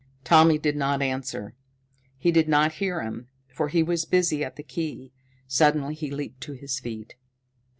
Tommy 0.23 0.57
did 0.57 0.75
not 0.75 0.99
answer; 1.03 1.53
he 2.17 2.31
did 2.31 2.49
not 2.49 2.71
hear 2.81 3.03
him, 3.03 3.27
for 3.53 3.67
he 3.67 3.83
was 3.83 4.03
busy 4.03 4.43
at 4.43 4.55
the 4.55 4.63
key. 4.63 5.11
Suddenly 5.45 5.93
he 5.93 6.09
leaped 6.09 6.41
to 6.41 6.53
his 6.53 6.79
feet. 6.79 7.13